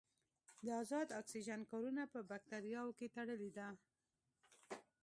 د 0.65 0.67
ازاد 0.81 1.07
اکسیجن 1.19 1.61
کارونه 1.71 2.03
په 2.13 2.19
باکتریاوو 2.29 2.95
کې 2.99 3.07
تړلې 3.15 3.51
ده. 3.57 3.67